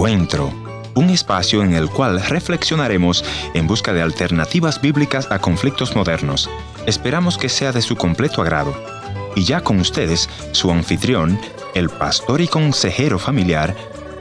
Encuentro, 0.00 0.50
un 0.94 1.10
espacio 1.10 1.62
en 1.62 1.74
el 1.74 1.90
cual 1.90 2.22
reflexionaremos 2.22 3.22
en 3.52 3.66
busca 3.66 3.92
de 3.92 4.00
alternativas 4.00 4.80
bíblicas 4.80 5.30
a 5.30 5.40
conflictos 5.40 5.94
modernos. 5.94 6.48
Esperamos 6.86 7.36
que 7.36 7.50
sea 7.50 7.70
de 7.70 7.82
su 7.82 7.96
completo 7.96 8.40
agrado. 8.40 8.72
Y 9.36 9.44
ya 9.44 9.60
con 9.60 9.78
ustedes, 9.78 10.30
su 10.52 10.70
anfitrión, 10.70 11.38
el 11.74 11.90
pastor 11.90 12.40
y 12.40 12.48
consejero 12.48 13.18
familiar, 13.18 13.76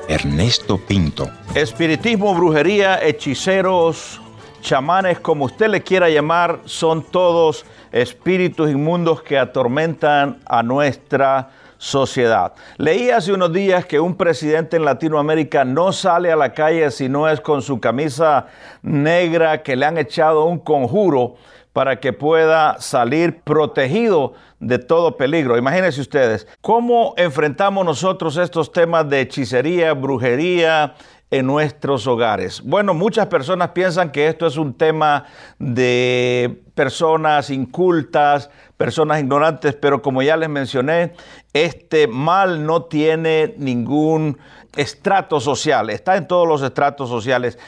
Ernesto 0.10 0.78
Pinto. 0.80 1.30
Espiritismo, 1.56 2.36
brujería, 2.36 3.02
hechiceros, 3.02 4.20
chamanes, 4.60 5.22
como 5.22 5.46
usted 5.46 5.70
le 5.70 5.82
quiera 5.82 6.10
llamar, 6.10 6.60
son 6.66 7.04
todos 7.04 7.64
espíritus 7.94 8.70
inmundos 8.70 9.22
que 9.22 9.38
atormentan 9.38 10.40
a 10.46 10.62
nuestra 10.62 11.52
sociedad. 11.80 12.54
Leí 12.78 13.10
hace 13.10 13.32
unos 13.32 13.54
días 13.54 13.86
que 13.86 14.02
un 14.02 14.16
presidente 14.16 14.76
en 14.76 14.86
Latinoamérica 14.86 15.64
no 15.64 15.94
sale 15.94 16.32
a 16.32 16.36
la 16.36 16.54
calle 16.54 16.92
si 16.92 17.08
no 17.08 17.28
es 17.28 17.40
con 17.40 17.62
su 17.62 17.80
camisa 17.80 18.48
negra 18.84 19.64
que 19.64 19.78
le 19.78 19.86
han 19.86 19.98
echado 19.98 20.44
un 20.44 20.60
conjuro 20.60 21.36
para 21.72 22.02
que 22.02 22.12
pueda 22.12 22.82
salir 22.82 23.40
protegido 23.42 24.34
de 24.60 24.78
todo 24.78 25.16
peligro. 25.16 25.58
Imagínense 25.58 26.02
ustedes, 26.02 26.48
¿cómo 26.60 27.14
enfrentamos 27.16 27.86
nosotros 27.86 28.36
estos 28.36 28.74
temas 28.74 29.10
de 29.10 29.22
hechicería, 29.22 29.94
brujería, 29.94 30.96
en 31.32 31.46
nuestros 31.46 32.08
hogares. 32.08 32.62
Bueno, 32.64 32.94
muchas 32.94 33.28
personas 33.28 33.70
piensan 33.70 34.12
que 34.12 34.28
esto 34.28 34.48
es 34.48 34.58
un 34.58 34.74
tema 34.74 35.26
de 35.60 36.64
personas 36.74 37.50
incultas, 37.50 38.50
personas 38.78 39.20
ignorantes, 39.20 39.76
pero 39.76 40.02
como 40.02 40.22
ya 40.22 40.38
les 40.38 40.50
mencioné, 40.50 41.14
este 41.54 42.08
mal 42.08 42.66
no 42.66 42.84
tiene 42.84 43.54
ningún 43.58 44.38
estrato 44.76 45.40
social, 45.40 45.90
está 45.90 46.18
en 46.18 46.28
todos 46.28 46.48
los 46.48 46.62
estratos 46.62 47.10
sociales. 47.10 47.60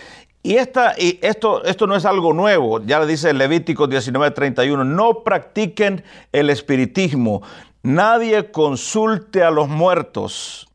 Y, 0.44 0.56
esta, 0.56 0.94
y 0.98 1.20
esto, 1.22 1.64
esto 1.66 1.86
no 1.86 1.96
es 1.96 2.06
algo 2.06 2.34
nuevo, 2.34 2.84
ya 2.84 3.06
dice 3.06 3.31
Levítico 3.31 3.88
19:31, 3.88 4.84
no 4.86 5.23
practiquen 5.23 6.03
el 6.31 6.50
espiritismo, 6.50 7.44
nadie 7.84 8.50
consulte 8.50 9.44
a 9.44 9.52
los 9.52 9.68
muertos. 9.68 10.71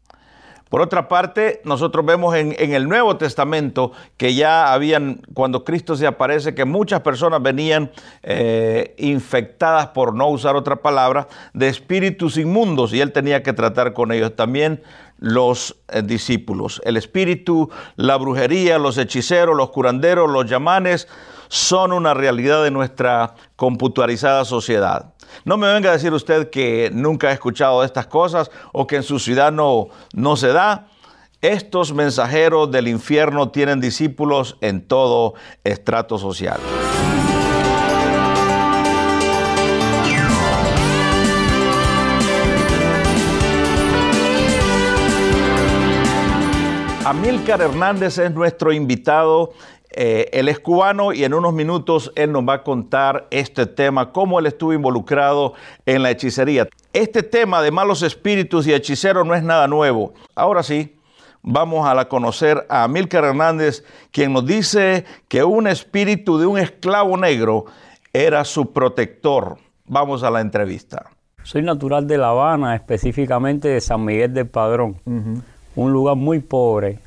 Por 0.69 0.81
otra 0.81 1.09
parte, 1.09 1.61
nosotros 1.65 2.05
vemos 2.05 2.35
en, 2.35 2.55
el 2.59 2.89
Nuevo 2.89 3.17
Testamento 3.17 3.93
que 4.17 4.35
ya 4.35 4.73
habían, 4.73 5.23
cuando 5.33 5.65
Cristo 5.65 5.95
se 5.95 6.09
aparece, 6.09 6.57
que 6.57 6.65
muchas 6.65 7.03
personas 7.03 7.41
venían 7.41 7.93
eh, 8.25 8.95
infectadas, 8.99 9.89
por 9.89 10.15
no 10.15 10.29
usar 10.29 10.57
otra 10.57 10.77
palabra, 10.77 11.29
de 11.55 11.69
espíritus 11.69 12.37
inmundos 12.37 12.93
y 12.93 13.01
él 13.01 13.13
tenía 13.13 13.45
que 13.45 13.53
tratar 13.53 13.93
con 13.93 14.11
ellos. 14.11 14.35
También 14.35 14.83
los 15.19 15.77
eh, 15.89 16.03
discípulos. 16.03 16.83
El 16.85 16.97
espíritu, 16.97 17.71
la 17.95 18.17
brujería, 18.17 18.79
los 18.79 18.99
hechiceros, 18.99 19.57
los 19.57 19.71
curanderos, 19.71 20.29
los 20.29 20.47
llamanes, 20.47 21.07
son 21.49 21.93
una 21.93 22.13
realidad 22.13 22.65
de 22.65 22.73
nuestra 22.73 23.35
computarizada 23.55 24.45
sociedad. 24.45 25.15
No 25.45 25.57
me 25.57 25.73
venga 25.73 25.91
a 25.91 25.93
decir 25.93 26.13
usted 26.13 26.51
que 26.51 26.91
nunca 26.93 27.29
ha 27.29 27.33
escuchado 27.33 27.85
estas 27.85 28.07
cosas 28.07 28.51
o 28.73 28.87
que 28.87 28.97
en 28.97 29.03
su 29.03 29.19
ciudad 29.19 29.53
no, 29.53 29.89
no 30.15 30.37
se 30.37 30.49
da. 30.49 30.89
Estos 31.43 31.93
mensajeros 31.93 32.71
del 32.71 32.89
infierno 32.89 33.51
tienen 33.51 33.81
discípulos 33.81 34.57
en 34.61 34.87
todo 34.87 35.35
estrato 35.65 36.19
social. 36.19 36.59
Amílcar 47.07 47.63
Hernández 47.63 48.19
es 48.19 48.33
nuestro 48.33 48.73
invitado 48.73 49.53
eh, 49.99 50.29
él 50.33 50.51
es 50.51 50.61
cubano 50.61 51.15
y 51.15 51.25
en 51.25 51.33
unos 51.33 51.55
minutos 51.55 52.13
él 52.17 52.31
nos 52.31 52.47
va 52.47 52.55
a 52.55 52.63
contar 52.63 53.27
este 53.31 53.65
tema, 53.65 54.13
cómo 54.13 54.39
él 54.39 54.45
estuvo 54.45 54.75
involucrado 54.75 55.55
en 55.87 56.03
la 56.03 56.11
hechicería. 56.11 56.69
Este 56.93 57.23
tema 57.23 57.63
de 57.63 57.71
malos 57.71 58.03
espíritus 58.03 58.67
y 58.67 58.75
hechiceros 58.75 59.27
no 59.27 59.35
es 59.35 59.43
nada 59.43 59.67
nuevo. 59.69 60.13
Ahora 60.35 60.63
sí, 60.63 60.99
vamos 61.41 61.89
a 61.89 61.95
la 61.95 62.09
conocer 62.09 62.67
a 62.69 62.85
Amílcar 62.85 63.25
Hernández, 63.25 63.85
quien 64.11 64.35
nos 64.35 64.45
dice 64.45 65.07
que 65.29 65.43
un 65.45 65.67
espíritu 65.67 66.37
de 66.37 66.45
un 66.45 66.59
esclavo 66.59 67.17
negro 67.17 67.65
era 68.13 68.45
su 68.45 68.75
protector. 68.75 69.57
Vamos 69.87 70.23
a 70.23 70.31
la 70.31 70.43
entrevista. 70.43 71.07
Soy 71.43 71.63
natural 71.63 72.07
de 72.07 72.19
La 72.19 72.29
Habana, 72.29 72.75
específicamente 72.75 73.69
de 73.69 73.81
San 73.81 74.05
Miguel 74.05 74.35
del 74.35 74.47
Padrón, 74.47 74.97
un 75.07 75.93
lugar 75.93 76.17
muy 76.17 76.41
pobre, 76.41 76.99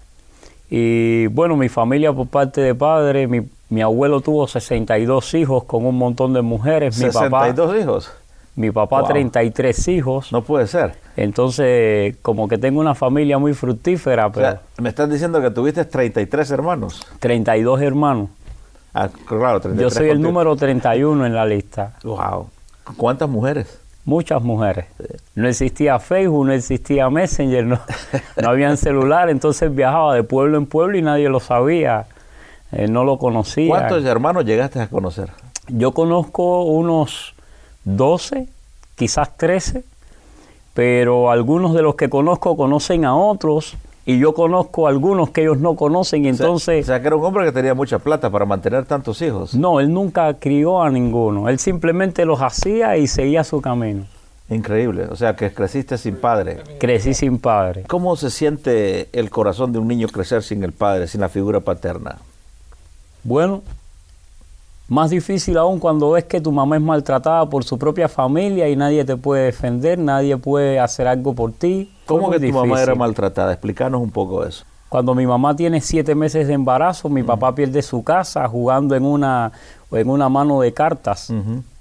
y 0.69 1.27
bueno, 1.27 1.55
mi 1.55 1.69
familia 1.69 2.13
por 2.13 2.27
parte 2.27 2.61
de 2.61 2.75
padre, 2.75 3.27
mi, 3.27 3.41
mi 3.69 3.81
abuelo 3.81 4.21
tuvo 4.21 4.47
62 4.47 5.33
hijos 5.33 5.63
con 5.63 5.85
un 5.85 5.97
montón 5.97 6.33
de 6.33 6.41
mujeres. 6.41 6.97
Mi 6.99 7.09
¿62 7.09 7.81
hijos? 7.81 8.11
Mi 8.55 8.71
papá 8.71 9.05
33 9.05 9.87
hijos. 9.87 10.31
No 10.33 10.43
puede 10.43 10.67
ser. 10.67 10.95
Entonces, 11.15 12.17
como 12.21 12.47
que 12.47 12.57
tengo 12.57 12.81
una 12.81 12.93
familia 12.93 13.37
muy 13.37 13.53
fructífera. 13.53 14.31
Pero 14.31 14.59
me 14.77 14.89
estás 14.89 15.09
diciendo 15.09 15.41
que 15.41 15.49
tuviste 15.49 15.85
33 15.85 16.51
hermanos. 16.51 17.07
32 17.19 17.81
hermanos. 17.81 18.29
Ah, 18.93 19.09
claro, 19.25 19.61
33 19.61 19.79
Yo 19.79 19.89
soy 19.89 20.09
el 20.09 20.21
número 20.21 20.55
31 20.55 21.25
en 21.25 21.33
la 21.33 21.45
lista. 21.45 21.93
Wow. 22.03 22.49
¿Cuántas 22.97 23.29
mujeres? 23.29 23.79
Muchas 24.09 24.41
mujeres. 24.41 24.87
No 25.35 25.47
existía 25.47 25.99
Facebook, 25.99 26.47
no 26.47 26.51
existía 26.51 27.09
Messenger, 27.09 27.65
no, 27.65 27.79
no 28.41 28.49
habían 28.49 28.75
celular, 28.75 29.29
entonces 29.29 29.73
viajaba 29.73 30.15
de 30.15 30.23
pueblo 30.23 30.57
en 30.57 30.65
pueblo 30.65 30.97
y 30.97 31.01
nadie 31.01 31.29
lo 31.29 31.39
sabía, 31.39 32.07
eh, 32.71 32.87
no 32.87 33.03
lo 33.03 33.17
conocía. 33.17 33.69
¿Cuántos 33.69 34.03
hermanos 34.03 34.43
llegaste 34.43 34.81
a 34.81 34.87
conocer? 34.87 35.29
Yo 35.67 35.93
conozco 35.93 36.63
unos 36.63 37.35
12, 37.85 38.47
quizás 38.95 39.37
13, 39.37 39.83
pero 40.73 41.31
algunos 41.31 41.73
de 41.73 41.83
los 41.83 41.95
que 41.95 42.09
conozco 42.09 42.57
conocen 42.57 43.05
a 43.05 43.15
otros 43.15 43.77
y 44.09 44.17
yo 44.17 44.33
conozco 44.33 44.87
algunos 44.87 45.29
que 45.29 45.41
ellos 45.41 45.59
no 45.59 45.75
conocen 45.75 46.25
y 46.25 46.29
entonces... 46.29 46.83
O 46.83 46.87
sea, 46.87 46.99
que 46.99 47.05
era 47.05 47.15
un 47.15 47.23
hombre 47.23 47.45
que 47.45 47.51
tenía 47.51 47.75
mucha 47.75 47.99
plata 47.99 48.31
para 48.31 48.43
mantener 48.43 48.83
tantos 48.85 49.21
hijos. 49.21 49.53
No, 49.53 49.79
él 49.79 49.93
nunca 49.93 50.33
crió 50.33 50.81
a 50.81 50.89
ninguno, 50.89 51.47
él 51.47 51.59
simplemente 51.59 52.25
los 52.25 52.41
hacía 52.41 52.97
y 52.97 53.05
seguía 53.05 53.43
su 53.43 53.61
camino. 53.61 54.05
Increíble, 54.49 55.05
o 55.11 55.15
sea 55.15 55.35
que 55.35 55.53
creciste 55.53 55.95
sin 55.99 56.15
padre. 56.15 56.57
Crecí 56.79 57.13
sin 57.13 57.37
padre. 57.37 57.83
¿Cómo 57.87 58.15
se 58.15 58.31
siente 58.31 59.09
el 59.13 59.29
corazón 59.29 59.73
de 59.73 59.77
un 59.77 59.87
niño 59.87 60.07
crecer 60.07 60.41
sin 60.41 60.63
el 60.63 60.71
padre, 60.71 61.07
sin 61.07 61.21
la 61.21 61.29
figura 61.29 61.59
paterna? 61.59 62.17
Bueno, 63.23 63.61
más 64.87 65.11
difícil 65.11 65.55
aún 65.59 65.77
cuando 65.77 66.09
ves 66.09 66.23
que 66.23 66.41
tu 66.41 66.51
mamá 66.51 66.77
es 66.77 66.81
maltratada 66.81 67.47
por 67.47 67.63
su 67.63 67.77
propia 67.77 68.09
familia 68.09 68.67
y 68.69 68.75
nadie 68.75 69.05
te 69.05 69.15
puede 69.15 69.43
defender, 69.43 69.99
nadie 69.99 70.35
puede 70.37 70.79
hacer 70.79 71.07
algo 71.07 71.35
por 71.35 71.51
ti. 71.51 71.91
¿Cómo 72.09 72.31
que 72.31 72.39
tu 72.39 72.51
mamá 72.51 72.81
era 72.81 72.95
maltratada? 72.95 73.53
Explícanos 73.53 74.01
un 74.01 74.11
poco 74.11 74.43
eso. 74.43 74.65
Cuando 74.89 75.13
mi 75.13 75.27
mamá 75.27 75.55
tiene 75.55 75.81
siete 75.81 76.15
meses 76.15 76.47
de 76.47 76.53
embarazo, 76.53 77.09
mi 77.09 77.21
papá 77.21 77.53
pierde 77.53 77.83
su 77.83 78.03
casa 78.03 78.47
jugando 78.47 78.95
en 78.95 79.05
una, 79.05 79.51
en 79.91 80.09
una 80.09 80.29
mano 80.29 80.61
de 80.61 80.73
cartas. 80.73 81.31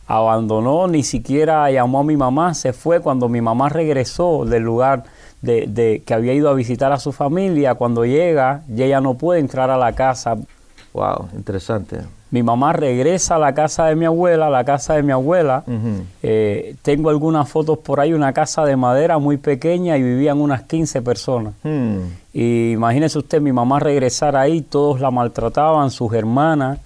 Abandonó, 0.06 0.86
ni 0.88 1.02
siquiera 1.02 1.70
llamó 1.70 2.00
a 2.00 2.04
mi 2.04 2.16
mamá, 2.16 2.52
se 2.52 2.74
fue. 2.74 3.00
Cuando 3.00 3.28
mi 3.28 3.40
mamá 3.40 3.70
regresó 3.70 4.44
del 4.44 4.62
lugar 4.62 5.04
de, 5.40 5.66
de, 5.66 6.02
que 6.04 6.12
había 6.12 6.34
ido 6.34 6.50
a 6.50 6.54
visitar 6.54 6.92
a 6.92 6.98
su 6.98 7.12
familia, 7.12 7.76
cuando 7.76 8.04
llega, 8.04 8.62
ella 8.70 9.00
no 9.00 9.14
puede 9.14 9.40
entrar 9.40 9.70
a 9.70 9.78
la 9.78 9.92
casa. 9.94 10.36
Wow, 10.92 11.28
interesante. 11.34 12.00
Mi 12.30 12.42
mamá 12.42 12.74
regresa 12.74 13.36
a 13.36 13.38
la 13.38 13.54
casa 13.54 13.86
de 13.86 13.96
mi 13.96 14.04
abuela, 14.04 14.48
a 14.48 14.50
la 14.50 14.64
casa 14.64 14.94
de 14.94 15.02
mi 15.02 15.12
abuela. 15.12 15.64
Eh, 16.22 16.76
tengo 16.82 17.08
algunas 17.08 17.48
fotos 17.48 17.78
por 17.78 18.00
ahí, 18.00 18.12
una 18.12 18.32
casa 18.34 18.64
de 18.66 18.76
madera 18.76 19.18
muy 19.18 19.38
pequeña 19.38 19.96
y 19.96 20.02
vivían 20.02 20.40
unas 20.40 20.62
15 20.62 21.00
personas. 21.00 21.54
Hmm. 21.62 22.00
Y 22.34 22.72
imagínese 22.72 23.18
usted, 23.18 23.40
mi 23.40 23.52
mamá 23.52 23.80
regresar 23.80 24.36
ahí, 24.36 24.60
todos 24.60 25.00
la 25.00 25.10
maltrataban, 25.10 25.90
sus 25.90 26.12
hermanas, 26.12 26.78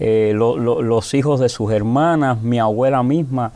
eh, 0.00 0.32
los 0.34 1.14
hijos 1.14 1.38
de 1.38 1.48
sus 1.48 1.70
hermanas, 1.70 2.42
mi 2.42 2.58
abuela 2.58 3.04
misma 3.04 3.52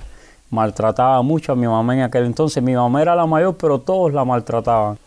maltrataba 0.51 1.21
mucho 1.23 1.53
a 1.53 1.57
mi 1.57 1.67
mamá 1.67 1.95
en 1.95 2.03
aquel 2.03 2.25
entonces. 2.25 2.63
Mi 2.63 2.75
mamá 2.75 3.03
era 3.03 3.17
la 3.17 3.27
mayor, 3.27 3.57
pero 3.57 3.81
todos 3.81 4.13
la 4.13 4.25
maltrataban. 4.25 4.99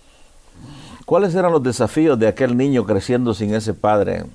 ¿Cuáles 1.05 1.33
eran 1.33 1.51
los 1.51 1.63
desafíos 1.63 2.19
de 2.19 2.27
aquel 2.27 2.55
niño 2.55 2.85
creciendo 2.85 3.33
sin 3.33 3.53
ese 3.55 3.73
padre? 3.73 4.25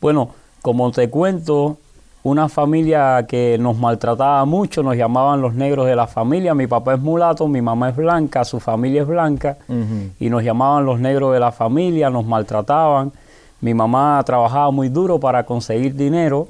Bueno, 0.00 0.30
como 0.66 0.90
te 0.90 1.08
cuento, 1.08 1.76
una 2.24 2.48
familia 2.48 3.24
que 3.28 3.56
nos 3.56 3.78
maltrataba 3.78 4.44
mucho, 4.46 4.82
nos 4.82 4.96
llamaban 4.96 5.40
los 5.40 5.54
negros 5.54 5.86
de 5.86 5.94
la 5.94 6.08
familia. 6.08 6.56
Mi 6.56 6.66
papá 6.66 6.94
es 6.94 7.00
mulato, 7.00 7.46
mi 7.46 7.62
mamá 7.62 7.90
es 7.90 7.94
blanca, 7.94 8.44
su 8.44 8.58
familia 8.58 9.02
es 9.02 9.06
blanca, 9.06 9.58
y 10.18 10.28
nos 10.28 10.42
llamaban 10.42 10.84
los 10.84 10.98
negros 10.98 11.32
de 11.32 11.38
la 11.38 11.52
familia, 11.52 12.10
nos 12.10 12.26
maltrataban. 12.26 13.12
Mi 13.60 13.74
mamá 13.74 14.20
trabajaba 14.26 14.72
muy 14.72 14.88
duro 14.88 15.20
para 15.20 15.46
conseguir 15.46 15.94
dinero 15.94 16.48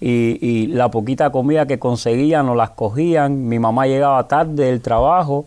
y, 0.00 0.38
y, 0.40 0.66
la 0.66 0.90
poquita 0.90 1.30
comida 1.30 1.64
que 1.64 1.78
conseguía 1.78 2.42
nos 2.42 2.56
las 2.56 2.70
cogían. 2.70 3.46
Mi 3.46 3.60
mamá 3.60 3.86
llegaba 3.86 4.26
tarde 4.26 4.64
del 4.64 4.80
trabajo 4.80 5.44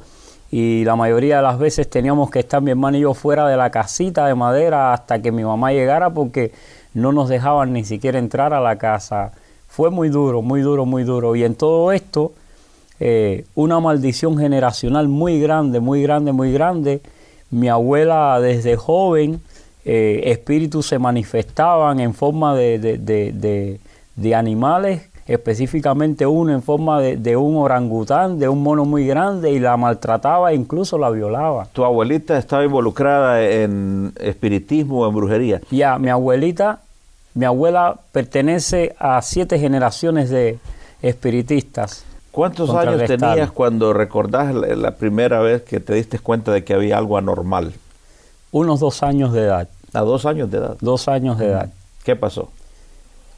y 0.49 0.85
la 0.85 0.95
mayoría 0.95 1.37
de 1.37 1.43
las 1.43 1.59
veces 1.59 1.89
teníamos 1.89 2.31
que 2.31 2.39
estar 2.39 2.61
mi 2.61 2.71
hermano 2.71 2.95
y 2.95 3.01
yo 3.01 3.13
fuera 3.13 3.45
de 3.45 3.57
la 3.57 3.71
casita 3.71 4.25
de 4.25 4.35
madera 4.35 4.93
hasta 4.93 5.21
que 5.21 5.33
mi 5.33 5.43
mamá 5.43 5.73
llegara 5.73 6.11
porque 6.11 6.53
no 6.95 7.11
nos 7.11 7.29
dejaban 7.29 7.73
ni 7.73 7.83
siquiera 7.83 8.17
entrar 8.17 8.53
a 8.53 8.61
la 8.61 8.77
casa. 8.77 9.33
Fue 9.67 9.91
muy 9.91 10.09
duro, 10.09 10.41
muy 10.41 10.61
duro, 10.61 10.85
muy 10.85 11.03
duro. 11.03 11.35
Y 11.35 11.43
en 11.43 11.53
todo 11.53 11.91
esto, 11.91 12.31
eh, 12.99 13.45
una 13.53 13.79
maldición 13.79 14.37
generacional 14.37 15.07
muy 15.07 15.39
grande, 15.39 15.79
muy 15.79 16.01
grande, 16.01 16.31
muy 16.31 16.51
grande. 16.51 17.01
Mi 17.51 17.67
abuela 17.67 18.39
desde 18.39 18.77
joven, 18.77 19.41
eh, 19.83 20.21
espíritus 20.25 20.87
se 20.87 20.97
manifestaban 20.97 21.99
en 21.99 22.13
forma 22.13 22.55
de, 22.55 22.79
de, 22.79 23.79
de 24.15 24.35
animales 24.35 25.09
específicamente 25.27 26.25
uno 26.25 26.53
en 26.53 26.61
forma 26.61 27.01
de, 27.01 27.35
un 27.35 27.57
orangután, 27.57 28.37
de 28.37 28.47
un 28.47 28.61
mono 28.61 28.85
muy 28.85 29.07
grande, 29.07 29.51
y 29.51 29.59
la 29.59 29.75
maltrataba 29.75 30.51
e 30.51 30.55
incluso 30.55 30.97
la 30.97 31.09
violaba. 31.09 31.67
¿Tu 31.73 31.83
abuelita 31.83 32.37
estaba 32.37 32.63
involucrada 32.63 33.43
en 33.43 34.13
espiritismo 34.19 34.99
o 35.01 35.09
en 35.09 35.15
brujería? 35.15 35.61
Ya, 35.71 35.97
mi 35.97 36.09
abuelita, 36.09 36.81
mi 37.35 37.45
abuela 37.45 37.99
pertenece 38.11 38.95
a 38.97 39.21
siete 39.21 39.59
generaciones 39.59 40.29
de 40.29 40.57
espiritistas. 41.01 42.05
¿Cuántos 42.31 42.69
años 42.71 43.03
tenías 43.05 43.51
cuando 43.51 43.93
recordás 43.93 44.53
la, 44.55 44.95
primera 44.95 45.39
vez 45.39 45.61
que 45.61 45.79
te 45.79 45.93
diste 45.93 46.17
cuenta 46.17 46.51
de 46.51 46.63
que 46.63 46.73
había 46.73 46.97
algo 46.97 47.17
anormal? 47.17 47.73
Unos 48.51 48.79
dos 48.79 49.03
años 49.03 49.33
de 49.33 49.41
edad. 49.41 49.69
¿A 49.93 50.01
dos 50.01 50.25
años 50.25 50.49
de 50.49 50.57
edad? 50.57 50.77
Dos 50.81 51.07
años 51.07 51.37
de 51.37 51.47
edad. 51.47 51.69
¿Qué 52.03 52.15
pasó? 52.15 52.49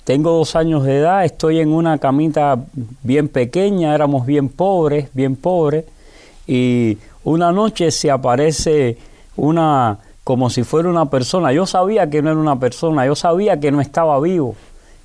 Tengo 0.03 0.31
dos 0.31 0.55
años 0.55 0.83
de 0.83 1.00
edad, 1.00 1.25
estoy 1.25 1.59
en 1.59 1.73
una 1.73 1.97
camita 1.97 2.57
bien 3.03 3.27
pequeña, 3.27 3.93
éramos 3.93 4.25
bien 4.25 4.47
pobres, 4.47 5.09
bien 5.13 5.35
pobres, 5.35 5.85
y 6.47 6.97
una 7.23 7.51
noche 7.51 7.91
se 7.91 8.09
aparece 8.09 8.97
una, 9.35 10.00
como 10.27 10.50
si 10.50 10.63
fuera 10.63 10.89
una 10.89 11.06
persona. 11.06 11.53
Yo 11.53 11.65
sabía 11.65 12.09
que 12.09 12.21
no 12.21 12.31
era 12.31 12.38
una 12.38 12.59
persona, 12.59 13.06
yo 13.06 13.15
sabía 13.15 13.62
que 13.62 13.71
no 13.71 13.79
estaba 13.79 14.19
vivo. 14.19 14.57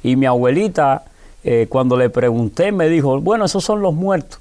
Y 0.02 0.16
mi 0.16 0.26
abuelita, 0.26 1.04
eh, 1.44 1.68
cuando 1.68 1.96
le 1.96 2.10
pregunté, 2.10 2.72
me 2.72 2.88
dijo, 2.88 3.20
bueno, 3.20 3.44
esos 3.44 3.62
son 3.62 3.82
los 3.82 3.94
muertos. 3.94 4.40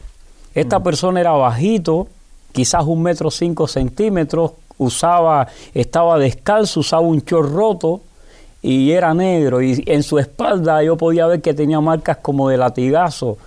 Esta 0.56 0.80
mm. 0.80 0.84
persona 0.84 1.20
era 1.20 1.34
bajito, 1.34 2.08
quizás 2.52 2.84
un 2.86 3.04
metro 3.04 3.30
cinco 3.30 3.68
centímetros, 3.68 4.54
usaba, 4.80 5.50
estaba 5.76 6.18
descalzo, 6.18 6.80
usaba 6.80 7.04
un 7.04 7.24
chor 7.24 7.52
roto, 7.52 8.02
y 8.64 8.90
era 8.90 9.14
negro 9.14 9.62
y 9.62 9.84
en 9.86 10.02
su 10.02 10.18
espalda 10.18 10.82
yo 10.82 10.98
podía 10.98 11.28
ver 11.28 11.44
que 11.44 11.54
tenía 11.54 11.80
marcas 11.80 12.18
como 12.18 12.50
de 12.50 12.58
latigazo. 12.58 13.38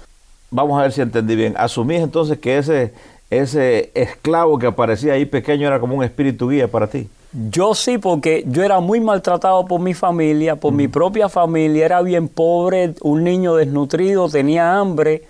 Vamos 0.52 0.78
a 0.78 0.82
ver 0.82 0.92
si 0.92 1.00
entendí 1.00 1.34
bien. 1.34 1.54
Asumís 1.56 2.00
entonces 2.00 2.38
que 2.38 2.58
ese, 2.58 2.94
ese 3.28 3.90
esclavo 3.94 4.56
que 4.56 4.68
aparecía 4.68 5.14
ahí 5.14 5.24
pequeño 5.24 5.66
era 5.66 5.80
como 5.80 5.96
un 5.96 6.04
espíritu 6.04 6.48
guía 6.48 6.68
para 6.68 6.86
ti. 6.86 7.08
Yo 7.50 7.74
sí, 7.74 7.98
porque 7.98 8.44
yo 8.46 8.62
era 8.62 8.78
muy 8.78 9.00
maltratado 9.00 9.64
por 9.64 9.80
mi 9.80 9.92
familia, 9.92 10.54
por 10.54 10.72
mi 10.72 10.86
propia 10.86 11.28
familia, 11.28 11.84
era 11.84 12.00
bien 12.00 12.28
pobre, 12.28 12.94
un 13.02 13.24
niño 13.24 13.56
desnutrido, 13.56 14.28
tenía 14.28 14.78
hambre, 14.78 15.24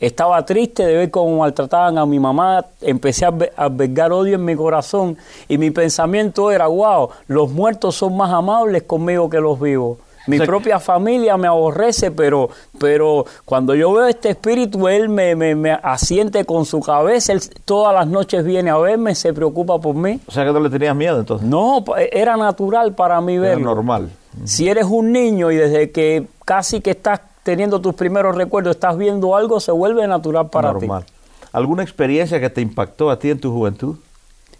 estaba 0.00 0.46
triste 0.46 0.86
de 0.86 0.96
ver 0.96 1.10
cómo 1.10 1.36
maltrataban 1.36 1.98
a 1.98 2.06
mi 2.06 2.18
mamá, 2.18 2.64
empecé 2.80 3.26
a 3.26 3.34
albergar 3.56 4.10
odio 4.10 4.36
en 4.36 4.44
mi 4.46 4.56
corazón 4.56 5.18
y 5.48 5.58
mi 5.58 5.70
pensamiento 5.70 6.50
era, 6.50 6.66
wow, 6.66 7.10
los 7.26 7.50
muertos 7.50 7.94
son 7.94 8.16
más 8.16 8.32
amables 8.32 8.84
conmigo 8.84 9.28
que 9.28 9.38
los 9.38 9.60
vivos. 9.60 9.98
Mi 10.26 10.38
propia 10.38 10.78
familia 10.78 11.36
me 11.36 11.48
aborrece, 11.48 12.10
pero, 12.10 12.50
pero 12.78 13.24
cuando 13.44 13.74
yo 13.74 13.92
veo 13.92 14.06
este 14.06 14.30
espíritu, 14.30 14.86
él 14.88 15.08
me, 15.08 15.34
me, 15.34 15.72
asiente 15.72 16.44
con 16.44 16.64
su 16.66 16.80
cabeza, 16.80 17.32
él 17.32 17.40
todas 17.64 17.94
las 17.94 18.06
noches 18.06 18.44
viene 18.44 18.70
a 18.70 18.76
verme, 18.76 19.14
se 19.14 19.32
preocupa 19.32 19.78
por 19.78 19.94
mí. 19.94 20.20
O 20.26 20.30
sea 20.30 20.44
que 20.44 20.52
no 20.52 20.60
le 20.60 20.70
tenías 20.70 20.94
miedo 20.94 21.18
entonces. 21.18 21.48
No, 21.48 21.84
era 22.12 22.36
natural 22.36 22.94
para 22.94 23.20
mí 23.20 23.38
verlo. 23.38 23.60
Era 23.60 23.74
normal. 23.74 24.10
Si 24.44 24.68
eres 24.68 24.84
un 24.84 25.12
niño 25.12 25.50
y 25.50 25.56
desde 25.56 25.90
que 25.90 26.26
casi 26.44 26.80
que 26.80 26.90
estás 26.90 27.20
teniendo 27.42 27.80
tus 27.80 27.94
primeros 27.94 28.36
recuerdos, 28.36 28.76
estás 28.76 28.96
viendo 28.96 29.34
algo, 29.34 29.58
se 29.58 29.72
vuelve 29.72 30.06
natural 30.06 30.50
para 30.50 30.72
normal. 30.72 31.04
ti. 31.04 31.12
¿Alguna 31.52 31.82
experiencia 31.82 32.38
que 32.38 32.48
te 32.50 32.60
impactó 32.60 33.10
a 33.10 33.18
ti 33.18 33.30
en 33.30 33.40
tu 33.40 33.52
juventud? 33.52 33.96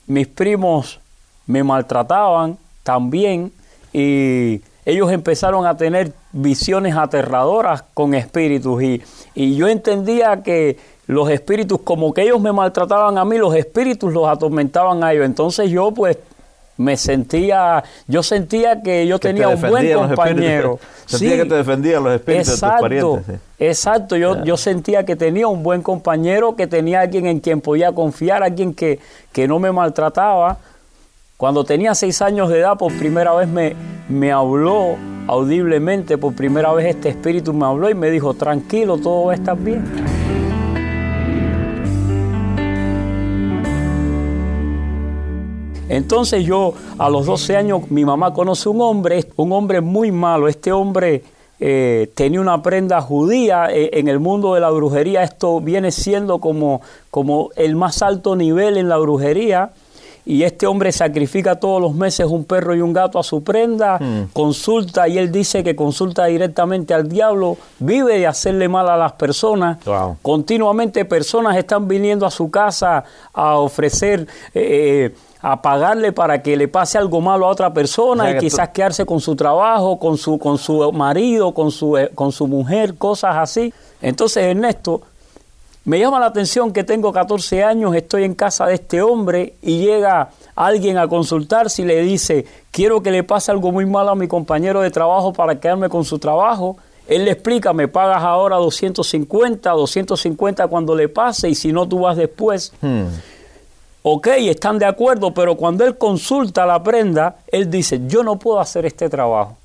Mis 0.07 0.27
primos 0.27 0.99
me 1.47 1.63
maltrataban 1.63 2.59
también 2.83 3.53
y 3.93 4.61
ellos 4.85 5.13
empezaron 5.13 5.67
a 5.67 5.77
tener 5.77 6.13
visiones 6.33 6.97
aterradoras 6.97 7.85
con 7.95 8.15
espíritus 8.15 8.83
y, 8.83 9.03
y 9.35 9.57
yo 9.57 9.69
entendía 9.69 10.43
que 10.43 10.79
los 11.07 11.29
espíritus, 11.29 11.81
como 11.83 12.15
que 12.15 12.23
ellos 12.23 12.41
me 12.41 12.53
maltrataban 12.53 13.19
a 13.19 13.25
mí, 13.25 13.37
los 13.37 13.55
espíritus 13.55 14.13
los 14.13 14.29
atormentaban 14.29 15.03
a 15.03 15.13
ellos. 15.13 15.27
Entonces 15.27 15.69
yo 15.71 15.91
pues 15.91 16.17
me 16.81 16.97
sentía, 16.97 17.85
yo 18.07 18.23
sentía 18.23 18.81
que 18.81 19.07
yo 19.07 19.19
tenía 19.19 19.49
un 19.49 19.61
buen 19.61 19.93
compañero. 19.93 20.79
Sentía 21.07 21.39
que 21.39 21.45
te 21.47 21.57
defendían 21.57 22.05
los 22.05 22.15
espíritus 22.15 22.55
exacto, 22.55 22.89
de 22.89 23.01
tus 23.01 23.11
parientes. 23.11 23.41
Exacto, 23.59 24.17
yo, 24.17 24.45
yo 24.45 24.57
sentía 24.57 25.05
que 25.05 25.17
tenía 25.17 25.49
un 25.49 25.65
buen 25.65 25.83
compañero, 25.83 26.55
que 26.55 26.69
tenía 26.69 27.01
alguien 27.01 27.27
en 27.27 27.41
quien 27.41 27.61
podía 27.61 27.91
confiar, 27.91 28.45
alguien 28.45 28.73
que, 28.73 29.01
que 29.33 29.49
no 29.49 29.59
me 29.59 29.73
maltrataba. 29.73 30.59
Cuando 31.41 31.65
tenía 31.65 31.95
seis 31.95 32.21
años 32.21 32.51
de 32.51 32.59
edad, 32.59 32.77
por 32.77 32.93
primera 32.99 33.33
vez 33.33 33.49
me, 33.49 33.75
me 34.11 34.31
habló 34.31 34.97
audiblemente, 35.27 36.19
por 36.19 36.35
primera 36.35 36.71
vez 36.75 36.95
este 36.95 37.09
espíritu 37.09 37.55
me 37.55 37.65
habló 37.65 37.89
y 37.89 37.95
me 37.95 38.11
dijo, 38.11 38.35
tranquilo, 38.35 38.99
todo 38.99 39.25
va 39.25 39.33
a 39.33 39.37
estar 39.37 39.57
bien. 39.57 39.83
Entonces 45.89 46.45
yo 46.45 46.75
a 46.99 47.09
los 47.09 47.25
12 47.25 47.57
años 47.57 47.91
mi 47.91 48.05
mamá 48.05 48.35
conoce 48.35 48.69
un 48.69 48.83
hombre, 48.83 49.25
un 49.37 49.51
hombre 49.53 49.81
muy 49.81 50.13
malo. 50.13 50.47
Este 50.47 50.73
hombre 50.73 51.25
eh, 51.59 52.11
tenía 52.15 52.43
una 52.43 52.63
prenda 52.63 53.01
judía. 53.01 53.69
Eh, 53.73 53.99
en 53.99 54.09
el 54.09 54.19
mundo 54.21 54.53
de 54.53 54.61
la 54.61 54.69
brujería 54.69 55.23
esto 55.23 55.59
viene 55.63 55.91
siendo 55.91 56.39
como, 56.39 56.83
como 57.11 57.49
el 57.57 57.77
más 57.77 58.03
alto 58.03 58.37
nivel 58.37 58.77
en 58.77 58.91
la 58.91 58.99
brujería 58.99 59.71
y 60.31 60.45
este 60.45 60.69
hombre 60.69 60.93
sacrifica 60.93 61.57
todos 61.57 61.83
los 61.83 61.93
meses 61.93 62.27
un 62.27 62.45
perro 62.45 62.77
y 62.77 62.81
un 62.81 62.93
gato 62.93 63.19
a 63.19 63.25
su 63.25 63.43
prenda, 63.43 63.99
hmm. 63.99 64.29
consulta 64.33 65.09
y 65.09 65.19
él 65.19 65.33
dice 65.33 65.65
que 65.65 65.75
consulta 65.75 66.27
directamente 66.27 66.95
al 66.95 67.09
diablo, 67.09 67.57
vive 67.81 68.21
de 68.21 68.29
hacerle 68.29 68.69
mal 68.69 68.89
a 68.89 68.97
las 68.97 69.13
personas. 69.13 69.79
Continuamente 70.23 71.05
personas 71.05 71.57
están 71.57 71.89
viniendo 71.89 72.27
a 72.27 72.31
su 72.31 72.49
casa 72.49 73.03
a 73.35 73.57
ofrecer... 73.57 74.27
Eh, 74.55 75.13
a 75.43 75.63
pagarle 75.63 76.13
para 76.13 76.43
que 76.43 76.55
le 76.55 76.69
pase 76.69 76.99
algo 76.99 77.23
malo 77.23 77.47
a 77.47 77.49
otra 77.49 77.73
persona 77.73 78.31
y 78.31 78.37
quizás 78.37 78.69
quedarse 78.69 79.07
con 79.07 79.21
su 79.21 79.35
trabajo, 79.35 79.99
con 79.99 80.19
su, 80.19 80.39
con 80.39 80.59
su 80.59 80.93
marido, 80.93 81.55
con 81.55 81.71
su, 81.71 81.97
eh, 81.97 82.11
con 82.15 82.31
su 82.31 82.47
mujer, 82.47 82.97
cosas 82.97 83.37
así. 83.37 83.73
Entonces 84.03 84.45
Ernesto 84.45 85.01
me 85.91 85.99
llama 85.99 86.21
la 86.21 86.27
atención 86.27 86.73
que 86.73 86.85
tengo 86.85 87.13
14 87.13 87.65
años, 87.65 87.97
estoy 87.97 88.23
en 88.23 88.37
casa 88.37 88.65
de 88.67 88.75
este 88.75 89.03
hombre 89.03 89.55
y 89.61 89.79
llega 89.79 90.31
alguien 90.55 90.99
a 90.99 91.09
consultarse 91.09 91.83
y 91.83 91.85
le 91.85 92.01
dice, 92.03 92.47
quiero 92.71 93.03
que 93.03 93.11
le 93.11 93.25
pase 93.25 93.51
algo 93.51 93.73
muy 93.73 93.87
malo 93.87 94.11
a 94.11 94.15
mi 94.15 94.29
compañero 94.29 94.83
de 94.83 94.93
trabajo 94.93 95.33
para 95.33 95.59
quedarme 95.59 95.89
con 95.89 96.05
su 96.05 96.21
trabajo. 96.21 96.77
Él 97.09 97.25
le 97.25 97.33
explica, 97.33 97.73
me 97.73 97.89
pagas 97.89 98.23
ahora 98.23 98.55
250, 98.59 99.69
250 99.69 100.69
cuando 100.69 100.95
le 100.95 101.09
pase 101.09 101.49
y 101.49 101.57
si 101.57 101.73
no 101.73 101.89
tú 101.89 101.99
vas 101.99 102.17
después. 102.17 102.73
Hmm. 102.81 103.07
Ok, 104.03 104.29
están 104.29 104.79
de 104.79 104.87
acuerdo, 104.87 105.35
pero 105.35 105.57
cuando 105.57 105.85
él 105.85 105.99
consulta 105.99 106.67
la 106.67 106.81
prenda, 106.85 107.39
él 107.49 107.69
dice, 107.69 108.03
yo 108.07 108.23
no 108.23 108.39
puedo 108.39 108.61
hacer 108.61 108.87
este 108.87 109.09
trabajo. 109.09 109.57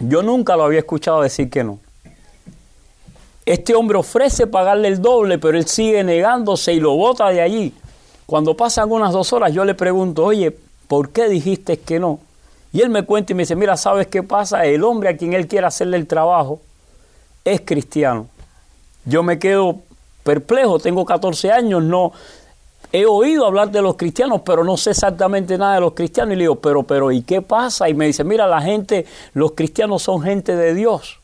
Yo 0.00 0.20
nunca 0.20 0.56
lo 0.56 0.64
había 0.64 0.80
escuchado 0.80 1.22
decir 1.22 1.48
que 1.48 1.62
no. 1.62 1.78
Este 3.48 3.74
hombre 3.74 3.96
ofrece 3.96 4.46
pagarle 4.46 4.88
el 4.88 5.00
doble, 5.00 5.38
pero 5.38 5.56
él 5.56 5.66
sigue 5.66 6.04
negándose 6.04 6.74
y 6.74 6.80
lo 6.80 6.94
bota 6.96 7.30
de 7.30 7.40
allí. 7.40 7.72
Cuando 8.26 8.54
pasan 8.54 8.92
unas 8.92 9.14
dos 9.14 9.32
horas, 9.32 9.54
yo 9.54 9.64
le 9.64 9.74
pregunto, 9.74 10.22
oye, 10.22 10.54
¿por 10.86 11.08
qué 11.08 11.30
dijiste 11.30 11.78
que 11.78 11.98
no? 11.98 12.20
Y 12.74 12.82
él 12.82 12.90
me 12.90 13.06
cuenta 13.06 13.32
y 13.32 13.34
me 13.34 13.44
dice, 13.44 13.56
mira, 13.56 13.78
¿sabes 13.78 14.06
qué 14.08 14.22
pasa? 14.22 14.66
El 14.66 14.84
hombre 14.84 15.08
a 15.08 15.16
quien 15.16 15.32
él 15.32 15.46
quiere 15.46 15.66
hacerle 15.66 15.96
el 15.96 16.06
trabajo 16.06 16.60
es 17.42 17.62
cristiano. 17.62 18.26
Yo 19.06 19.22
me 19.22 19.38
quedo 19.38 19.76
perplejo, 20.24 20.78
tengo 20.78 21.06
14 21.06 21.50
años, 21.50 21.82
no 21.82 22.12
he 22.92 23.06
oído 23.06 23.46
hablar 23.46 23.70
de 23.70 23.80
los 23.80 23.96
cristianos, 23.96 24.42
pero 24.44 24.62
no 24.62 24.76
sé 24.76 24.90
exactamente 24.90 25.56
nada 25.56 25.76
de 25.76 25.80
los 25.80 25.94
cristianos. 25.94 26.34
Y 26.34 26.36
le 26.36 26.42
digo, 26.42 26.56
pero, 26.56 26.82
pero, 26.82 27.10
¿y 27.10 27.22
qué 27.22 27.40
pasa? 27.40 27.88
Y 27.88 27.94
me 27.94 28.04
dice, 28.04 28.24
mira, 28.24 28.46
la 28.46 28.60
gente, 28.60 29.06
los 29.32 29.52
cristianos 29.52 30.02
son 30.02 30.20
gente 30.20 30.54
de 30.54 30.74
Dios. 30.74 31.18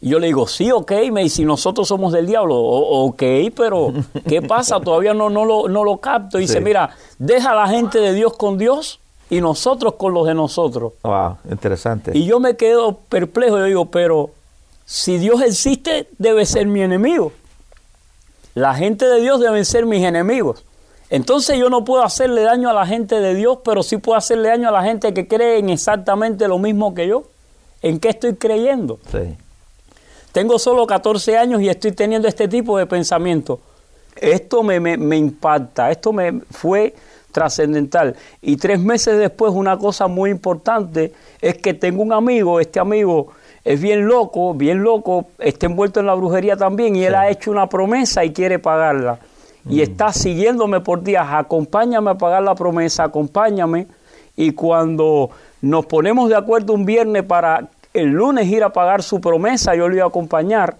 Y 0.00 0.10
yo 0.10 0.18
le 0.20 0.28
digo, 0.28 0.46
sí, 0.46 0.70
ok, 0.70 0.92
me 1.10 1.22
dice, 1.22 1.44
nosotros 1.44 1.88
somos 1.88 2.12
del 2.12 2.26
diablo, 2.26 2.56
ok, 2.56 3.22
pero 3.54 3.92
¿qué 4.28 4.40
pasa? 4.48 4.80
Todavía 4.80 5.12
no, 5.12 5.28
no, 5.28 5.44
lo, 5.44 5.68
no 5.68 5.82
lo 5.82 5.96
capto. 5.96 6.38
Y 6.38 6.42
dice, 6.42 6.60
mira, 6.60 6.90
deja 7.18 7.50
a 7.50 7.54
la 7.54 7.68
gente 7.68 7.98
de 7.98 8.12
Dios 8.12 8.34
con 8.36 8.58
Dios 8.58 9.00
y 9.28 9.40
nosotros 9.40 9.94
con 9.94 10.14
los 10.14 10.26
de 10.26 10.34
nosotros. 10.34 10.92
Wow, 11.02 11.38
interesante. 11.50 12.12
Y 12.14 12.26
yo 12.26 12.38
me 12.38 12.56
quedo 12.56 12.98
perplejo, 13.08 13.58
yo 13.58 13.64
digo, 13.64 13.84
pero 13.86 14.30
si 14.84 15.18
Dios 15.18 15.42
existe, 15.42 16.08
debe 16.18 16.46
ser 16.46 16.66
mi 16.66 16.80
enemigo. 16.80 17.32
La 18.54 18.74
gente 18.74 19.06
de 19.06 19.20
Dios 19.20 19.40
deben 19.40 19.64
ser 19.64 19.84
mis 19.84 20.04
enemigos. 20.04 20.64
Entonces 21.10 21.58
yo 21.58 21.70
no 21.70 21.84
puedo 21.84 22.02
hacerle 22.04 22.42
daño 22.42 22.70
a 22.70 22.72
la 22.72 22.86
gente 22.86 23.20
de 23.20 23.34
Dios, 23.34 23.58
pero 23.64 23.82
sí 23.82 23.96
puedo 23.96 24.16
hacerle 24.16 24.48
daño 24.48 24.68
a 24.68 24.72
la 24.72 24.84
gente 24.84 25.12
que 25.14 25.26
cree 25.26 25.58
en 25.58 25.70
exactamente 25.70 26.46
lo 26.48 26.58
mismo 26.58 26.94
que 26.94 27.08
yo. 27.08 27.24
¿En 27.82 27.98
qué 27.98 28.10
estoy 28.10 28.34
creyendo? 28.34 28.98
Sí. 29.10 29.36
Tengo 30.38 30.56
solo 30.60 30.86
14 30.86 31.36
años 31.36 31.60
y 31.62 31.68
estoy 31.68 31.90
teniendo 31.90 32.28
este 32.28 32.46
tipo 32.46 32.78
de 32.78 32.86
pensamiento. 32.86 33.58
Esto 34.14 34.62
me, 34.62 34.78
me 34.78 35.16
impacta, 35.16 35.90
esto 35.90 36.12
me 36.12 36.42
fue 36.52 36.94
trascendental. 37.32 38.14
Y 38.40 38.56
tres 38.56 38.78
meses 38.78 39.18
después 39.18 39.52
una 39.52 39.76
cosa 39.76 40.06
muy 40.06 40.30
importante 40.30 41.12
es 41.40 41.58
que 41.58 41.74
tengo 41.74 42.04
un 42.04 42.12
amigo, 42.12 42.60
este 42.60 42.78
amigo 42.78 43.32
es 43.64 43.80
bien 43.80 44.06
loco, 44.06 44.54
bien 44.54 44.80
loco, 44.80 45.26
está 45.40 45.66
envuelto 45.66 45.98
en 45.98 46.06
la 46.06 46.14
brujería 46.14 46.56
también 46.56 46.94
y 46.94 47.02
él 47.02 47.16
ha 47.16 47.28
hecho 47.28 47.50
una 47.50 47.68
promesa 47.68 48.24
y 48.24 48.32
quiere 48.32 48.60
pagarla. 48.60 49.18
Y 49.68 49.78
mm. 49.78 49.80
está 49.80 50.12
siguiéndome 50.12 50.78
por 50.78 51.02
días, 51.02 51.26
acompáñame 51.28 52.12
a 52.12 52.14
pagar 52.14 52.44
la 52.44 52.54
promesa, 52.54 53.02
acompáñame. 53.02 53.88
Y 54.36 54.52
cuando 54.52 55.30
nos 55.62 55.84
ponemos 55.86 56.28
de 56.28 56.36
acuerdo 56.36 56.74
un 56.74 56.84
viernes 56.84 57.24
para 57.24 57.70
el 57.94 58.10
lunes 58.10 58.46
ir 58.48 58.64
a 58.64 58.72
pagar 58.72 59.02
su 59.02 59.20
promesa, 59.20 59.74
yo 59.74 59.88
lo 59.88 59.94
iba 59.94 60.04
a 60.04 60.08
acompañar. 60.08 60.76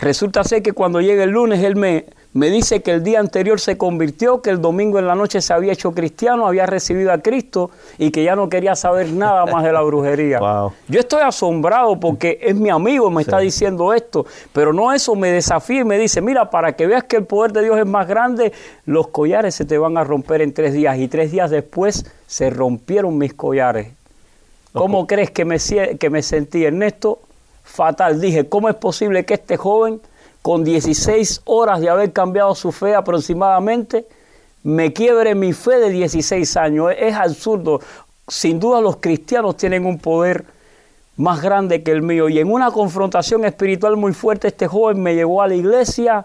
Resulta 0.00 0.44
ser 0.44 0.62
que 0.62 0.72
cuando 0.72 1.00
llega 1.00 1.24
el 1.24 1.30
lunes 1.30 1.62
él 1.62 1.76
me, 1.76 2.06
me 2.34 2.50
dice 2.50 2.82
que 2.82 2.92
el 2.92 3.02
día 3.02 3.20
anterior 3.20 3.58
se 3.58 3.78
convirtió, 3.78 4.42
que 4.42 4.50
el 4.50 4.60
domingo 4.60 4.98
en 4.98 5.06
la 5.06 5.14
noche 5.14 5.40
se 5.40 5.52
había 5.52 5.72
hecho 5.72 5.92
cristiano, 5.92 6.46
había 6.46 6.66
recibido 6.66 7.12
a 7.12 7.18
Cristo 7.18 7.70
y 7.96 8.10
que 8.10 8.22
ya 8.22 8.36
no 8.36 8.48
quería 8.48 8.74
saber 8.76 9.10
nada 9.10 9.46
más 9.46 9.64
de 9.64 9.72
la 9.72 9.80
brujería. 9.82 10.38
Yo 10.88 11.00
estoy 11.00 11.22
asombrado 11.22 11.98
porque 11.98 12.38
es 12.42 12.54
mi 12.54 12.70
amigo, 12.70 13.10
me 13.10 13.22
está 13.22 13.38
diciendo 13.38 13.94
esto, 13.94 14.26
pero 14.52 14.72
no 14.72 14.92
eso, 14.92 15.14
me 15.14 15.30
desafía 15.32 15.80
y 15.80 15.84
me 15.84 15.98
dice, 15.98 16.20
mira, 16.20 16.50
para 16.50 16.72
que 16.72 16.86
veas 16.86 17.04
que 17.04 17.16
el 17.16 17.24
poder 17.24 17.52
de 17.52 17.62
Dios 17.62 17.78
es 17.78 17.86
más 17.86 18.06
grande, 18.06 18.52
los 18.84 19.08
collares 19.08 19.54
se 19.54 19.64
te 19.64 19.78
van 19.78 19.96
a 19.96 20.04
romper 20.04 20.42
en 20.42 20.52
tres 20.52 20.74
días 20.74 20.98
y 20.98 21.08
tres 21.08 21.32
días 21.32 21.50
después 21.50 22.04
se 22.26 22.50
rompieron 22.50 23.16
mis 23.16 23.32
collares. 23.32 23.97
¿Cómo 24.72 25.06
crees 25.06 25.30
que 25.30 25.44
me, 25.44 25.58
que 25.98 26.10
me 26.10 26.22
sentí, 26.22 26.64
Ernesto? 26.64 27.20
Fatal. 27.64 28.20
Dije, 28.20 28.48
¿cómo 28.48 28.68
es 28.68 28.76
posible 28.76 29.24
que 29.24 29.34
este 29.34 29.56
joven 29.56 30.00
con 30.42 30.64
16 30.64 31.42
horas 31.44 31.80
de 31.80 31.90
haber 31.90 32.12
cambiado 32.12 32.54
su 32.54 32.72
fe 32.72 32.94
aproximadamente, 32.94 34.06
me 34.62 34.92
quiebre 34.92 35.34
mi 35.34 35.52
fe 35.52 35.78
de 35.78 35.90
16 35.90 36.56
años. 36.56 36.92
Es 36.96 37.14
absurdo. 37.14 37.80
Sin 38.26 38.58
duda 38.58 38.80
los 38.80 38.96
cristianos 38.96 39.56
tienen 39.56 39.84
un 39.84 39.98
poder 39.98 40.44
más 41.16 41.42
grande 41.42 41.82
que 41.82 41.90
el 41.90 42.02
mío. 42.02 42.28
Y 42.28 42.38
en 42.38 42.50
una 42.50 42.70
confrontación 42.70 43.44
espiritual 43.44 43.96
muy 43.96 44.12
fuerte, 44.12 44.48
este 44.48 44.66
joven 44.66 45.02
me 45.02 45.14
llevó 45.14 45.42
a 45.42 45.48
la 45.48 45.54
iglesia 45.54 46.24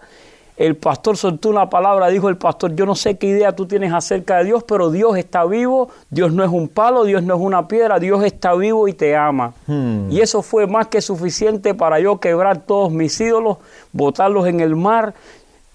el 0.56 0.76
pastor 0.76 1.18
soltó 1.18 1.50
una 1.50 1.70
palabra, 1.70 2.10
dijo 2.10 2.30
el 2.30 2.38
pastor, 2.38 2.76
yo 2.76 2.86
no 2.86 2.96
sé 2.96 3.18
qué 3.18 3.28
idea 3.28 3.56
tú 3.56 3.66
tienes 3.66 3.92
acerca 3.92 4.38
de 4.38 4.46
Dios, 4.46 4.64
pero 4.64 4.92
Dios 4.92 5.18
está 5.18 5.46
vivo, 5.46 5.90
Dios 6.12 6.32
no 6.32 6.44
es 6.44 6.52
un 6.52 6.68
palo, 6.68 7.06
Dios 7.06 7.24
no 7.24 7.36
es 7.36 7.42
una 7.42 7.68
piedra, 7.68 8.00
Dios 8.00 8.24
está 8.24 8.54
vivo 8.54 8.88
y 8.88 8.94
te 8.94 9.16
ama. 9.16 9.54
Hmm. 9.66 10.12
Y 10.12 10.22
eso 10.22 10.42
fue 10.44 10.68
más 10.68 10.88
que 10.88 11.02
suficiente 11.02 11.74
para 11.74 12.00
yo 12.00 12.20
quebrar 12.20 12.60
todos 12.60 12.92
mis 12.92 13.20
ídolos, 13.20 13.58
botarlos 13.92 14.46
en 14.48 14.60
el 14.60 14.76
mar, 14.76 15.16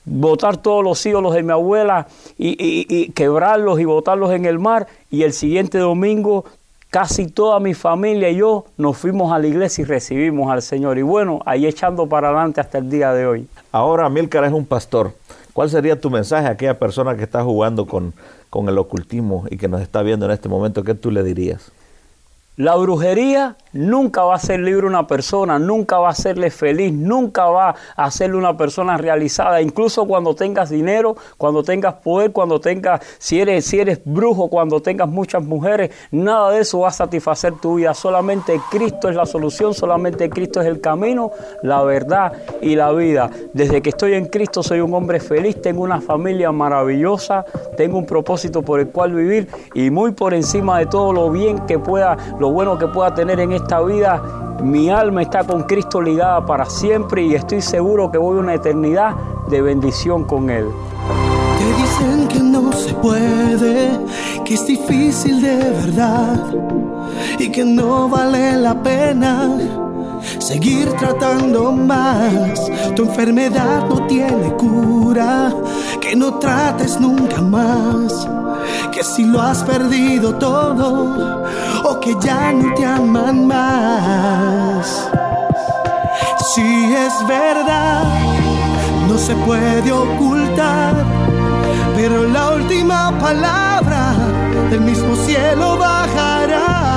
botar 0.05 0.57
todos 0.57 0.85
los 0.85 1.05
ídolos 1.05 1.35
de 1.35 1.43
mi 1.43 1.51
abuela 1.51 2.07
y, 2.39 2.57
y 2.59 3.11
quebrarlos 3.11 3.81
y 3.81 3.85
botarlos 3.85 4.33
en 4.33 4.45
el 4.45 4.61
mar. 4.61 4.87
Y 5.11 5.25
el 5.25 5.33
siguiente 5.33 5.79
domingo 5.79 6.45
casi 6.91 7.27
toda 7.27 7.61
mi 7.61 7.75
familia 7.75 8.31
y 8.31 8.37
yo 8.37 8.65
nos 8.77 8.97
fuimos 8.97 9.33
a 9.33 9.39
la 9.39 9.47
iglesia 9.47 9.83
y 9.83 9.85
recibimos 9.85 10.51
al 10.51 10.63
Señor. 10.63 10.99
Y 10.99 11.03
bueno, 11.03 11.41
ahí 11.45 11.67
echando 11.67 12.07
para 12.07 12.29
adelante 12.29 12.61
hasta 12.61 12.79
el 12.79 12.89
día 12.89 13.13
de 13.13 13.27
hoy. 13.27 13.49
Ahora 13.71 14.09
Milcar 14.09 14.45
es 14.45 14.53
un 14.53 14.65
pastor. 14.65 15.13
¿Cuál 15.53 15.69
sería 15.69 16.01
tu 16.01 16.09
mensaje 16.09 16.47
a 16.47 16.51
aquella 16.51 16.79
persona 16.79 17.17
que 17.17 17.25
está 17.25 17.43
jugando 17.43 17.87
con, 17.87 18.15
con 18.49 18.69
el 18.69 18.79
ocultismo 18.79 19.45
y 19.51 19.59
que 19.59 19.69
nos 19.69 19.83
está 19.83 20.03
viendo 20.03 20.25
en 20.27 20.33
este 20.33 20.49
momento? 20.49 20.85
¿Qué 20.85 20.95
tú 20.95 21.11
le 21.11 21.23
dirías? 21.23 21.71
La 22.59 22.75
brujería 22.75 23.55
nunca 23.73 24.25
va 24.25 24.35
a 24.35 24.39
ser 24.41 24.59
libre 24.59 24.85
una 24.85 25.07
persona, 25.07 25.61
nunca 25.61 25.99
va 25.99 26.09
a 26.09 26.11
hacerle 26.11 26.51
feliz, 26.51 26.93
nunca 26.93 27.45
va 27.45 27.77
a 27.97 28.05
hacerle 28.05 28.37
una 28.37 28.57
persona 28.57 28.97
realizada, 28.97 29.63
incluso 29.63 30.07
cuando 30.07 30.35
tengas 30.35 30.69
dinero, 30.69 31.17
cuando 31.37 31.63
tengas 31.63 31.95
poder, 31.95 32.33
cuando 32.33 32.61
tengas, 32.61 33.01
si 33.19 33.41
eres, 33.41 33.65
si 33.65 33.79
eres 33.79 34.01
brujo, 34.05 34.49
cuando 34.49 34.83
tengas 34.83 35.09
muchas 35.09 35.45
mujeres, 35.45 35.93
nada 36.11 36.51
de 36.51 36.63
eso 36.63 36.81
va 36.81 36.89
a 36.89 36.93
satisfacer 36.93 37.53
tu 37.61 37.77
vida. 37.77 37.95
Solamente 37.95 38.61
Cristo 38.69 39.09
es 39.09 39.15
la 39.15 39.25
solución, 39.27 39.73
solamente 39.73 40.29
Cristo 40.29 40.61
es 40.61 40.67
el 40.67 40.81
camino, 40.81 41.31
la 41.63 41.85
verdad 41.85 42.33
y 42.61 42.75
la 42.75 42.91
vida. 42.91 43.31
Desde 43.53 43.81
que 43.83 43.91
estoy 43.91 44.15
en 44.15 44.27
Cristo 44.27 44.65
soy 44.65 44.81
un 44.81 44.93
hombre 44.95 45.21
feliz, 45.21 45.63
tengo 45.63 45.83
una 45.83 46.01
familia 46.01 46.51
maravillosa, 46.51 47.45
tengo 47.77 47.99
un 47.99 48.07
propósito 48.07 48.63
por 48.63 48.81
el 48.81 48.89
cual 48.89 49.15
vivir 49.15 49.47
y 49.75 49.91
muy 49.91 50.11
por 50.11 50.35
encima 50.35 50.81
de 50.81 50.87
todo 50.87 51.13
lo 51.13 51.31
bien 51.31 51.61
que 51.67 51.79
pueda, 51.79 52.17
bueno 52.51 52.79
que 52.79 52.87
pueda 52.87 53.15
tener 53.15 53.41
en 53.41 53.53
esta 53.53 53.81
vida, 53.81 54.23
mi 54.63 54.91
alma 54.91 55.23
está 55.23 55.45
con 55.45 55.63
Cristo 55.63 56.01
ligada 56.01 56.45
para 56.45 56.67
siempre 56.67 57.23
y 57.23 57.35
estoy 57.35 57.63
seguro 57.63 58.11
que 58.11 58.19
voy 58.19 58.39
a 58.39 58.41
una 58.41 58.55
eternidad 58.55 59.15
de 59.49 59.63
bendición 59.63 60.25
con 60.25 60.51
Él. 60.51 60.69
Te 61.59 61.83
dicen 61.83 62.29
que 62.29 62.41
no 62.41 62.73
se 62.73 62.95
puede, 62.95 63.91
que 64.45 64.55
es 64.55 64.67
difícil 64.67 65.41
de 65.41 65.57
verdad 65.57 66.55
y 67.39 67.51
que 67.51 67.65
no 67.65 68.09
vale 68.09 68.57
la 68.57 68.83
pena 68.83 69.57
seguir 70.39 70.93
tratando 70.95 71.73
más. 71.73 72.71
Tu 72.95 73.03
enfermedad 73.03 73.89
no 73.89 74.07
tiene 74.07 74.53
cura, 74.57 75.53
que 76.01 76.17
no 76.17 76.39
trates 76.39 77.01
nunca 77.01 77.41
más. 77.43 78.29
Que 78.93 79.03
si 79.03 79.25
lo 79.25 79.41
has 79.41 79.63
perdido 79.63 80.35
todo 80.35 81.45
o 81.85 82.01
que 82.01 82.17
ya 82.21 82.53
no 82.53 82.75
te 82.75 82.85
aman 82.85 83.47
más. 83.47 85.11
Si 86.55 86.95
es 86.95 87.13
verdad, 87.29 88.05
no 89.09 89.17
se 89.19 89.35
puede 89.37 89.93
ocultar, 89.93 90.95
pero 91.95 92.27
la 92.27 92.55
última 92.55 93.17
palabra 93.19 94.15
del 94.71 94.81
mismo 94.81 95.15
cielo 95.17 95.77
bajará. 95.77 96.89